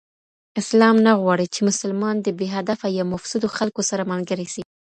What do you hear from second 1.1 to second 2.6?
غواړي، چي مسلمان د بې